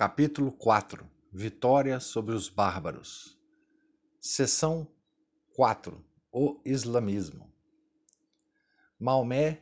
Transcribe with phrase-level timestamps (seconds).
[0.00, 3.38] Capítulo 4 Vitória sobre os bárbaros.
[4.18, 4.88] Seção
[5.54, 7.52] 4 O Islamismo.
[8.98, 9.60] Maomé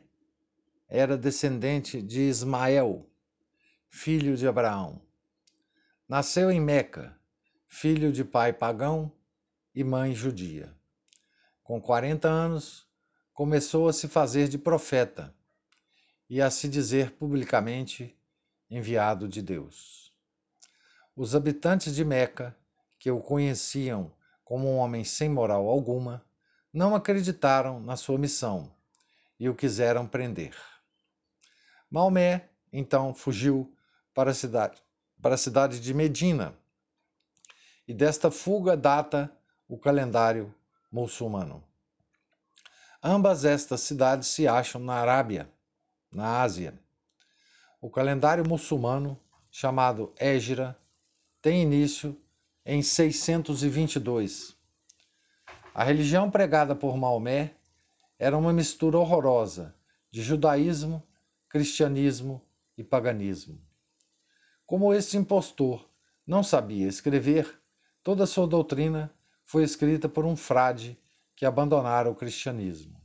[0.87, 3.05] era descendente de Ismael,
[3.89, 5.01] filho de Abraão.
[6.07, 7.19] Nasceu em Meca,
[7.67, 9.11] filho de pai pagão
[9.75, 10.73] e mãe judia.
[11.61, 12.87] Com 40 anos,
[13.33, 15.35] começou a se fazer de profeta
[16.29, 18.17] e a se dizer publicamente
[18.69, 20.08] enviado de Deus.
[21.21, 22.55] Os habitantes de Meca,
[22.97, 24.09] que o conheciam
[24.45, 26.25] como um homem sem moral alguma,
[26.71, 28.73] não acreditaram na sua missão
[29.37, 30.55] e o quiseram prender.
[31.91, 33.75] Maomé então fugiu
[34.13, 34.81] para a cidade,
[35.21, 36.57] para a cidade de Medina,
[37.85, 39.29] e desta fuga data
[39.67, 40.55] o calendário
[40.89, 41.61] muçulmano.
[43.03, 45.51] Ambas estas cidades se acham na Arábia,
[46.09, 46.79] na Ásia.
[47.81, 49.19] O calendário muçulmano,
[49.51, 50.79] chamado Égira,
[51.41, 52.21] tem início
[52.65, 54.57] em 622.
[55.73, 57.55] A religião pregada por Maomé
[58.17, 59.73] era uma mistura horrorosa
[60.11, 61.01] de judaísmo,
[61.47, 62.41] cristianismo
[62.77, 63.57] e paganismo.
[64.65, 65.89] Como este impostor
[66.27, 67.61] não sabia escrever,
[68.03, 69.13] toda sua doutrina
[69.45, 70.99] foi escrita por um frade
[71.37, 72.99] que abandonara o cristianismo.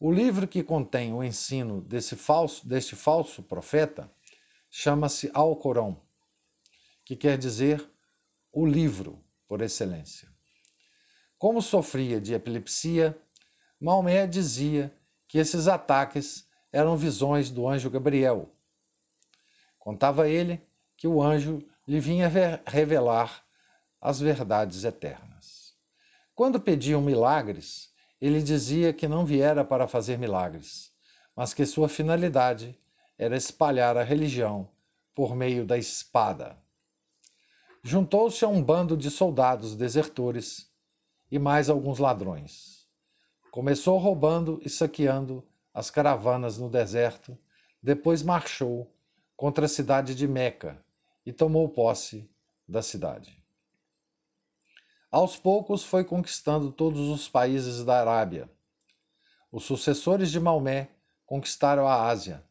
[0.00, 4.10] O livro que contém o ensino desse falso, deste falso profeta
[4.68, 6.05] chama-se Alcorão
[7.06, 7.88] que quer dizer
[8.52, 10.28] o livro por excelência.
[11.38, 13.16] Como sofria de epilepsia,
[13.80, 14.92] Maomé dizia
[15.28, 18.52] que esses ataques eram visões do anjo Gabriel.
[19.78, 20.60] Contava ele
[20.96, 22.28] que o anjo lhe vinha
[22.66, 23.44] revelar
[24.00, 25.76] as verdades eternas.
[26.34, 30.92] Quando pediam milagres, ele dizia que não viera para fazer milagres,
[31.36, 32.76] mas que sua finalidade
[33.16, 34.68] era espalhar a religião
[35.14, 36.65] por meio da espada
[37.86, 40.68] juntou-se a um bando de soldados desertores
[41.30, 42.84] e mais alguns ladrões.
[43.52, 47.38] Começou roubando e saqueando as caravanas no deserto,
[47.80, 48.92] depois marchou
[49.36, 50.84] contra a cidade de Meca
[51.24, 52.28] e tomou posse
[52.68, 53.40] da cidade.
[55.08, 58.50] Aos poucos foi conquistando todos os países da Arábia.
[59.52, 60.90] Os sucessores de Maomé
[61.24, 62.44] conquistaram a Ásia,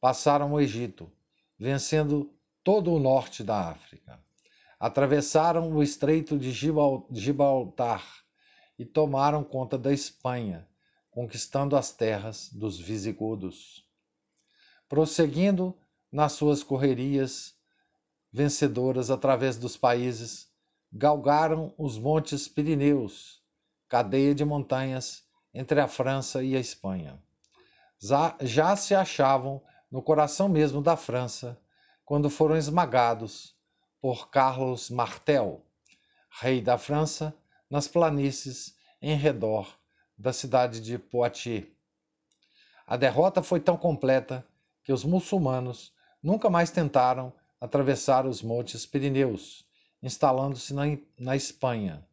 [0.00, 1.08] passaram o Egito,
[1.56, 4.18] vencendo todo o norte da África
[4.80, 8.02] atravessaram o estreito de Gibraltar
[8.78, 10.66] e tomaram conta da Espanha,
[11.10, 13.86] conquistando as terras dos visigodos.
[14.88, 15.76] Prosseguindo
[16.10, 17.54] nas suas correrias
[18.32, 20.48] vencedoras através dos países,
[20.90, 23.42] galgaram os montes Pirineus,
[23.86, 27.22] cadeia de montanhas entre a França e a Espanha.
[27.98, 31.60] Já, já se achavam no coração mesmo da França
[32.02, 33.59] quando foram esmagados
[34.00, 35.62] por Carlos Martel,
[36.40, 37.34] rei da França,
[37.68, 39.78] nas planícies em redor
[40.16, 41.66] da cidade de Poitiers.
[42.86, 44.46] A derrota foi tão completa
[44.82, 49.66] que os muçulmanos nunca mais tentaram atravessar os montes Pirineus,
[50.02, 50.84] instalando-se na,
[51.18, 52.04] na Espanha,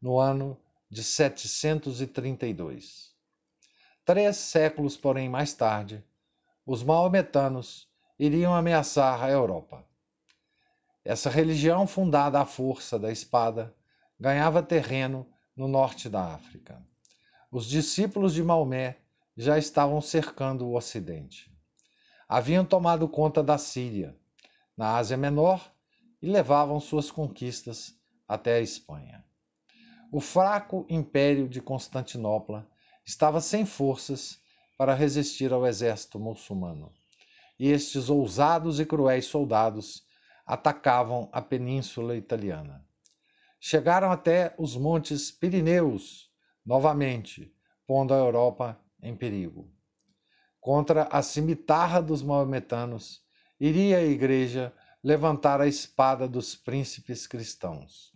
[0.00, 0.56] no ano
[0.90, 3.10] de 732.
[4.04, 6.04] Três séculos, porém, mais tarde,
[6.66, 9.84] os maometanos iriam ameaçar a Europa.
[11.04, 13.74] Essa religião fundada à força da espada
[14.18, 16.84] ganhava terreno no norte da África.
[17.50, 18.98] Os discípulos de Maomé
[19.36, 21.50] já estavam cercando o ocidente.
[22.28, 24.14] Haviam tomado conta da Síria,
[24.76, 25.72] na Ásia Menor,
[26.20, 29.24] e levavam suas conquistas até a Espanha.
[30.12, 32.68] O fraco império de Constantinopla
[33.04, 34.38] estava sem forças
[34.76, 36.92] para resistir ao exército muçulmano,
[37.58, 40.04] e estes ousados e cruéis soldados
[40.50, 42.84] atacavam a península italiana.
[43.60, 46.28] Chegaram até os montes Pirineus,
[46.66, 47.54] novamente,
[47.86, 49.72] pondo a Europa em perigo.
[50.58, 53.22] Contra a cimitarra dos maometanos,
[53.60, 54.74] iria a igreja
[55.04, 58.12] levantar a espada dos príncipes cristãos.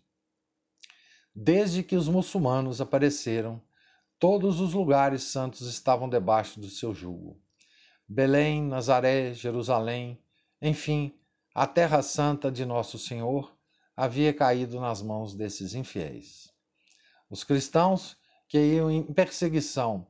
[1.32, 3.62] Desde que os muçulmanos apareceram,
[4.19, 7.41] todos os lugares santos estavam debaixo do seu jugo.
[8.08, 10.20] Belém, Nazaré, Jerusalém,
[10.61, 11.17] enfim,
[11.55, 13.56] a terra santa de Nosso Senhor
[13.97, 16.53] havia caído nas mãos desses infiéis.
[17.31, 18.17] Os cristãos
[18.49, 20.05] que iam em perseguição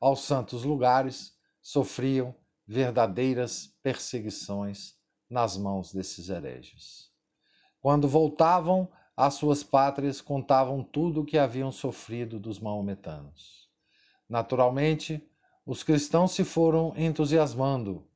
[0.00, 2.34] aos santos lugares sofriam
[2.66, 4.94] verdadeiras perseguições
[5.28, 7.10] nas mãos desses hereges.
[7.82, 13.68] Quando voltavam às suas pátrias, contavam tudo o que haviam sofrido dos maometanos.
[14.26, 15.22] Naturalmente,
[15.66, 18.07] os cristãos se foram entusiasmando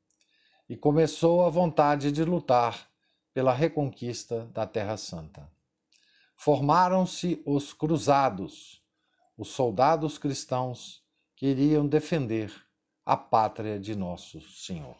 [0.72, 2.88] e começou a vontade de lutar
[3.34, 5.46] pela reconquista da Terra Santa.
[6.34, 8.82] Formaram-se os cruzados,
[9.36, 11.04] os soldados cristãos
[11.36, 12.50] que iriam defender
[13.04, 14.96] a pátria de nosso Senhor.